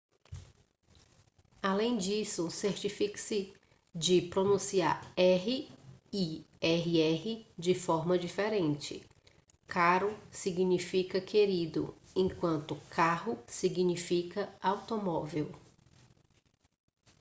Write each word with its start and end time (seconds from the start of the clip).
além 1.61 1.95
disso 1.95 2.49
certifique-se 2.49 3.53
de 3.93 4.19
pronunciar 4.19 4.99
r 5.15 5.71
e 6.11 6.43
rr 6.59 7.45
de 7.55 7.75
forma 7.75 8.17
diferente 8.17 9.07
caro 9.67 10.11
significa 10.31 11.21
querido 11.21 11.93
enquanto 12.15 12.81
carro 12.89 13.37
significa 13.45 14.51
automóvel 14.59 15.51